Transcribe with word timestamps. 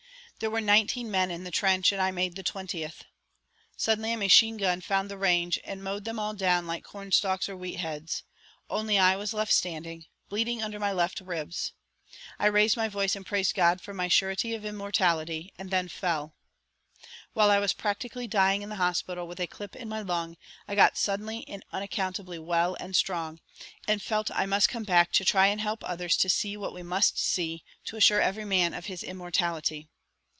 There 0.39 0.49
were 0.49 0.59
nineteen 0.59 1.11
men 1.11 1.29
in 1.29 1.43
the 1.43 1.51
trench, 1.51 1.91
and 1.91 2.01
I 2.01 2.09
made 2.09 2.35
the 2.35 2.41
twentieth. 2.41 3.03
Suddenly 3.77 4.13
a 4.13 4.17
machine 4.17 4.57
gun 4.57 4.81
found 4.81 5.07
the 5.07 5.17
range 5.19 5.59
and 5.63 5.83
mowed 5.83 6.03
them 6.03 6.17
all 6.17 6.33
down 6.33 6.65
like 6.65 6.83
cornstalks 6.83 7.47
or 7.47 7.55
wheat 7.55 7.75
heads. 7.75 8.23
Only 8.67 8.97
I 8.97 9.15
was 9.15 9.35
left 9.35 9.53
standing, 9.53 10.07
bleeding 10.29 10.63
under 10.63 10.79
my 10.79 10.91
left 10.93 11.19
ribs. 11.19 11.73
I 12.39 12.47
raised 12.47 12.75
my 12.75 12.87
voice 12.87 13.15
and 13.15 13.23
praised 13.23 13.53
God 13.53 13.81
for 13.81 13.93
my 13.93 14.07
surety 14.07 14.55
of 14.55 14.65
immortality, 14.65 15.53
and 15.59 15.69
then 15.69 15.87
fell. 15.87 16.33
While 17.33 17.51
I 17.51 17.59
was 17.59 17.73
practically 17.73 18.25
dying 18.27 18.63
in 18.63 18.69
the 18.69 18.77
hospital 18.77 19.27
with 19.27 19.39
a 19.39 19.45
clip 19.45 19.75
in 19.75 19.87
my 19.87 20.01
lung 20.01 20.37
I 20.67 20.73
got 20.73 20.97
suddenly 20.97 21.47
and 21.47 21.63
unaccountably 21.71 22.39
well 22.39 22.75
and 22.79 22.95
strong, 22.95 23.41
and 23.87 24.01
felt 24.01 24.31
I 24.31 24.47
must 24.47 24.69
come 24.69 24.85
back 24.85 25.11
to 25.11 25.23
try 25.23 25.45
and 25.49 25.61
help 25.61 25.83
others 25.87 26.17
to 26.17 26.29
see 26.29 26.57
what 26.57 26.73
we 26.73 26.81
must 26.81 27.19
see 27.19 27.63
to 27.85 27.95
assure 27.95 28.21
every 28.21 28.43
man 28.45 28.73
of 28.73 28.87
his 28.87 29.03
immortality. 29.03 29.87